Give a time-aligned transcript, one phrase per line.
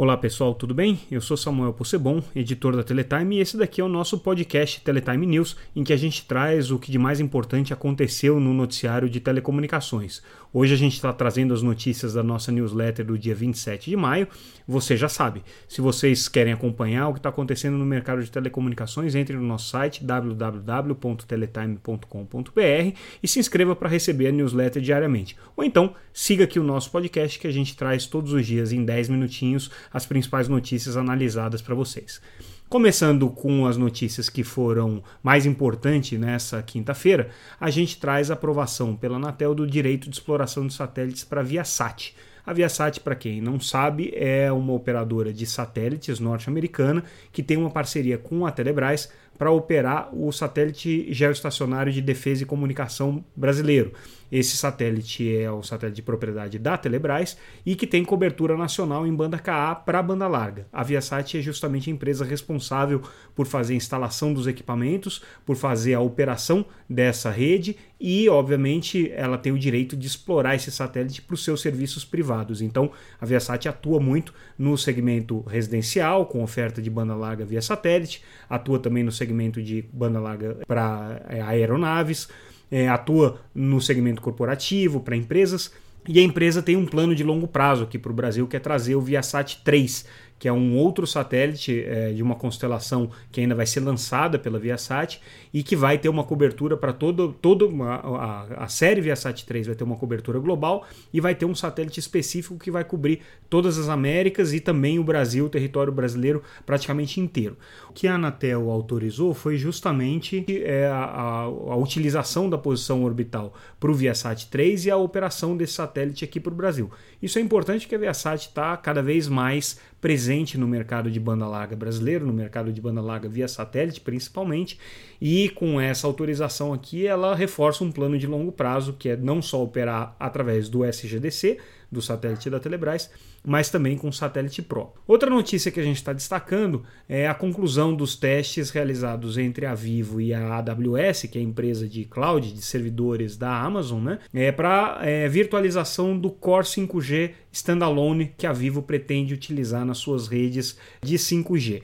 [0.00, 1.00] Olá pessoal, tudo bem?
[1.10, 5.26] Eu sou Samuel Possebon, editor da Teletime, e esse daqui é o nosso podcast Teletime
[5.26, 9.18] News, em que a gente traz o que de mais importante aconteceu no noticiário de
[9.18, 10.22] telecomunicações.
[10.52, 14.28] Hoje a gente está trazendo as notícias da nossa newsletter do dia 27 de maio.
[14.68, 19.16] Você já sabe, se vocês querem acompanhar o que está acontecendo no mercado de telecomunicações,
[19.16, 25.36] entre no nosso site www.teletime.com.br e se inscreva para receber a newsletter diariamente.
[25.56, 28.82] Ou então, siga aqui o nosso podcast que a gente traz todos os dias em
[28.84, 32.20] 10 minutinhos as principais notícias analisadas para vocês.
[32.68, 38.94] Começando com as notícias que foram mais importantes nessa quinta-feira, a gente traz a aprovação
[38.94, 42.14] pela Anatel do direito de exploração de satélites para a Viasat.
[42.44, 47.70] A Viasat, para quem não sabe, é uma operadora de satélites norte-americana que tem uma
[47.70, 53.92] parceria com a Telebrás para operar o satélite geoestacionário de defesa e comunicação brasileiro.
[54.30, 59.14] Esse satélite é o satélite de propriedade da Telebrás e que tem cobertura nacional em
[59.14, 60.66] banda KA para banda larga.
[60.72, 63.02] A Viasat é justamente a empresa responsável
[63.34, 69.36] por fazer a instalação dos equipamentos, por fazer a operação dessa rede e, obviamente, ela
[69.36, 72.62] tem o direito de explorar esse satélite para os seus serviços privados.
[72.62, 78.22] Então, a Viasat atua muito no segmento residencial, com oferta de banda larga via satélite,
[78.48, 82.28] atua também no segmento de banda larga para é, aeronaves
[82.70, 85.72] é, atua no segmento corporativo, para empresas,
[86.06, 88.60] e a empresa tem um plano de longo prazo aqui para o Brasil, que é
[88.60, 90.06] trazer o Viasat 3,
[90.38, 94.58] que é um outro satélite é, de uma constelação que ainda vai ser lançada pela
[94.58, 95.20] Viasat
[95.52, 99.76] e que vai ter uma cobertura para todo, todo a, a, série Viasat 3 vai
[99.76, 103.88] ter uma cobertura global e vai ter um satélite específico que vai cobrir todas as
[103.88, 107.56] Américas e também o Brasil, o território brasileiro praticamente inteiro.
[107.88, 113.54] O que a Anatel autorizou foi justamente é, a, a, a utilização da posição orbital
[113.80, 116.90] para o Viasat 3 e a operação desse satélite aqui para o Brasil.
[117.20, 121.46] Isso é importante porque a Viasat está cada vez mais presente no mercado de banda
[121.46, 124.78] larga brasileiro, no mercado de banda larga via satélite principalmente,
[125.20, 129.42] e com essa autorização aqui ela reforça um plano de longo prazo que é não
[129.42, 131.58] só operar através do SGDC,
[131.90, 133.10] do satélite da Telebrás,
[133.44, 134.92] mas também com o satélite Pro.
[135.06, 139.74] Outra notícia que a gente está destacando é a conclusão dos testes realizados entre a
[139.74, 144.18] Vivo e a AWS, que é a empresa de cloud, de servidores da Amazon, né?
[144.34, 150.28] é, para é, virtualização do Core 5G standalone que a Vivo pretende utilizar nas suas
[150.28, 151.82] redes de 5G.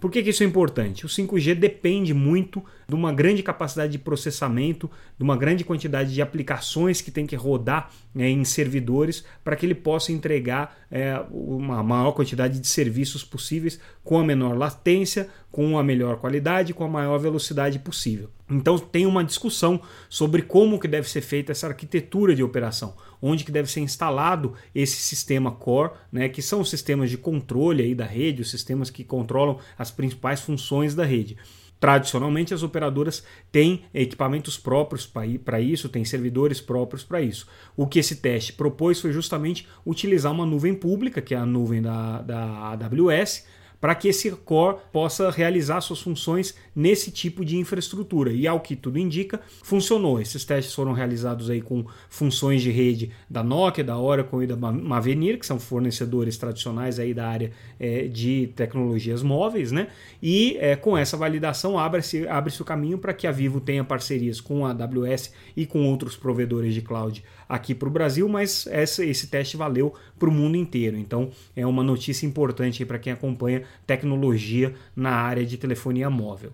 [0.00, 1.04] Por que, que, isso é importante?
[1.04, 6.20] O 5G depende muito de uma grande capacidade de processamento, de uma grande quantidade de
[6.20, 11.82] aplicações que tem que rodar né, em servidores para que ele possa entregar é, uma
[11.82, 16.88] maior quantidade de serviços possíveis com a menor latência, com a melhor qualidade, com a
[16.88, 18.28] maior velocidade possível.
[18.50, 23.44] Então tem uma discussão sobre como que deve ser feita essa arquitetura de operação, onde
[23.44, 27.94] que deve ser instalado esse sistema core, né, que são os sistemas de controle aí
[27.94, 31.36] da rede, os sistemas que controlam as principais funções da rede.
[31.80, 35.10] Tradicionalmente, as operadoras têm equipamentos próprios
[35.42, 37.48] para isso, têm servidores próprios para isso.
[37.74, 41.80] O que esse teste propôs foi justamente utilizar uma nuvem pública, que é a nuvem
[41.80, 43.46] da, da AWS,
[43.80, 48.32] para que esse core possa realizar suas funções nesse tipo de infraestrutura.
[48.32, 50.20] E ao que tudo indica, funcionou.
[50.20, 54.56] Esses testes foram realizados aí com funções de rede da Nokia, da Oracle e da
[54.56, 59.88] Mavenir, que são fornecedores tradicionais aí da área é, de tecnologias móveis, né?
[60.22, 64.40] E é, com essa validação abre-se abre o caminho para que a Vivo tenha parcerias
[64.40, 69.04] com a AWS e com outros provedores de cloud aqui para o Brasil, mas essa,
[69.04, 70.96] esse teste valeu para o mundo inteiro.
[70.96, 76.52] Então é uma notícia importante para quem acompanha tecnologia na área de telefonia móvel.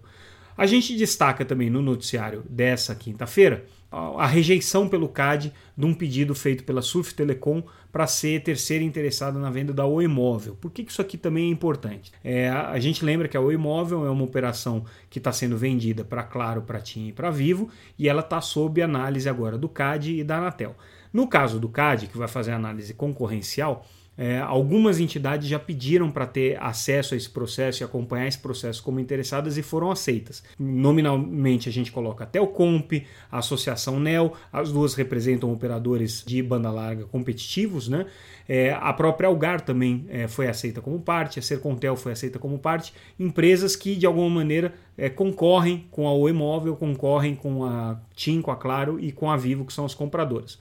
[0.56, 6.34] A gente destaca também no noticiário dessa quinta-feira a rejeição pelo CAD de um pedido
[6.34, 7.62] feito pela Surf Telecom
[7.92, 10.56] para ser terceira interessada na venda da Oi Móvel.
[10.56, 12.12] Por que isso aqui também é importante?
[12.22, 16.04] É, a gente lembra que a Oi Móvel é uma operação que está sendo vendida
[16.04, 20.20] para Claro, para TIM e para Vivo e ela está sob análise agora do CAD
[20.20, 20.76] e da Anatel.
[21.12, 23.86] No caso do CAD, que vai fazer análise concorrencial,
[24.18, 28.82] é, algumas entidades já pediram para ter acesso a esse processo e acompanhar esse processo
[28.82, 30.42] como interessadas e foram aceitas.
[30.58, 32.92] Nominalmente a gente coloca até o Comp,
[33.30, 38.06] a Associação NEL, as duas representam operadores de banda larga competitivos, né?
[38.48, 42.58] É, a própria Algar também é, foi aceita como parte, a Sercontel foi aceita como
[42.58, 47.98] parte, empresas que de alguma maneira é, concorrem com a Oi Móvel, concorrem com a
[48.14, 50.58] TIM, com a Claro e com a Vivo, que são as compradoras.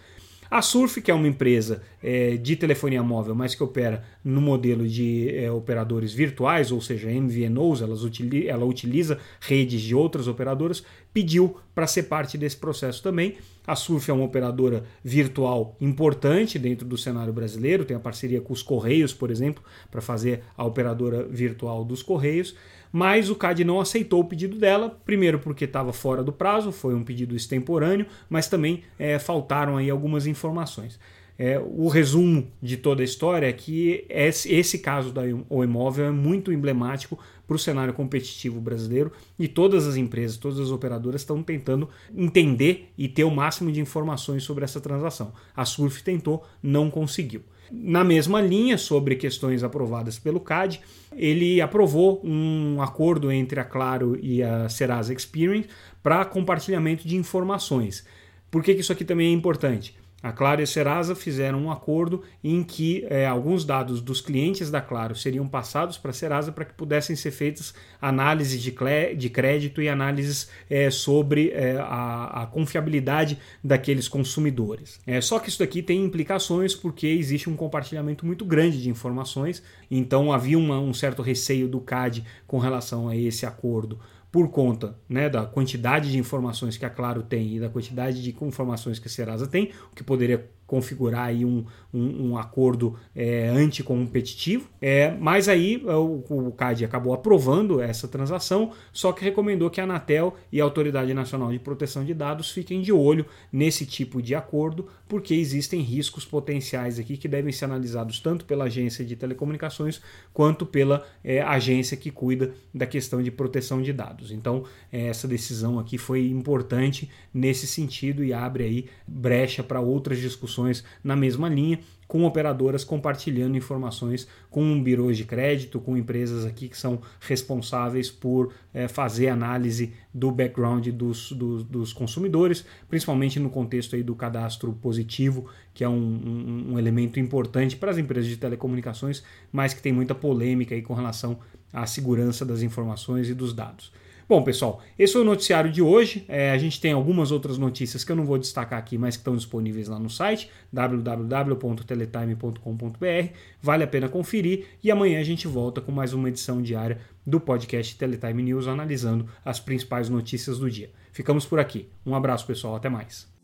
[0.56, 4.88] A Surf, que é uma empresa é, de telefonia móvel, mas que opera no modelo
[4.88, 8.00] de é, operadores virtuais, ou seja, MVNOs, elas
[8.48, 10.82] ela utiliza redes de outras operadoras,
[11.16, 13.38] pediu para ser parte desse processo também.
[13.66, 18.52] A Surf é uma operadora virtual importante dentro do cenário brasileiro, tem a parceria com
[18.52, 22.54] os Correios, por exemplo, para fazer a operadora virtual dos Correios,
[22.92, 26.94] mas o CAD não aceitou o pedido dela, primeiro porque estava fora do prazo, foi
[26.94, 31.00] um pedido extemporâneo, mas também é, faltaram aí algumas informações.
[31.38, 36.12] É, o resumo de toda a história é que esse, caso da o imóvel é
[36.12, 41.44] muito emblemático para o cenário competitivo brasileiro e todas as empresas, todas as operadoras estão
[41.44, 45.34] tentando entender e ter o máximo de informações sobre essa transação.
[45.56, 47.42] A Surf tentou, não conseguiu.
[47.72, 50.80] Na mesma linha, sobre questões aprovadas pelo CAD,
[51.16, 55.68] ele aprovou um acordo entre a Claro e a Serasa Experience
[56.02, 58.06] para compartilhamento de informações.
[58.52, 59.96] Por que, que isso aqui também é importante?
[60.26, 64.72] A Claro e a Serasa fizeram um acordo em que é, alguns dados dos clientes
[64.72, 68.74] da Claro seriam passados para a Serasa para que pudessem ser feitas análises de,
[69.16, 75.00] de crédito e análises é, sobre é, a, a, confiabilidade daqueles consumidores.
[75.06, 79.62] É, só que isso daqui tem implicações porque existe um compartilhamento muito grande de informações,
[79.92, 84.00] então havia uma, um certo receio do CAD com relação a esse acordo
[84.36, 88.36] por conta né, da quantidade de informações que a Claro tem e da quantidade de
[88.44, 93.48] informações que a Serasa tem, o que poderia configurar aí um, um, um acordo é,
[93.50, 94.70] anticompetitivo.
[94.82, 99.80] É, mas aí é, o, o CAD acabou aprovando essa transação, só que recomendou que
[99.80, 104.22] a Anatel e a Autoridade Nacional de Proteção de Dados fiquem de olho nesse tipo
[104.22, 109.16] de acordo, porque existem riscos potenciais aqui que devem ser analisados tanto pela agência de
[109.16, 110.02] telecomunicações
[110.34, 114.32] quanto pela é, agência que cuida da questão de proteção de dados.
[114.32, 120.20] Então, é, essa decisão aqui foi importante nesse sentido e abre aí brecha para outras
[120.20, 126.46] discussões discussões na mesma linha, com operadoras compartilhando informações com birôs de crédito, com empresas
[126.46, 133.40] aqui que são responsáveis por é, fazer análise do background dos, dos, dos, consumidores, principalmente
[133.40, 137.98] no contexto aí do cadastro positivo, que é um, um, um elemento importante para as
[137.98, 141.40] empresas de telecomunicações, mas que tem muita polêmica aí com relação
[141.74, 143.92] à segurança das informações e dos dados.
[144.28, 146.26] Bom, pessoal, esse foi o noticiário de hoje.
[146.28, 149.22] É, a gente tem algumas outras notícias que eu não vou destacar aqui, mas que
[149.22, 153.30] estão disponíveis lá no site www.teletime.com.br.
[153.62, 157.40] Vale a pena conferir e amanhã a gente volta com mais uma edição diária do
[157.40, 160.90] podcast Teletime News analisando as principais notícias do dia.
[161.12, 161.88] Ficamos por aqui.
[162.04, 162.76] Um abraço, pessoal.
[162.76, 163.35] Até mais.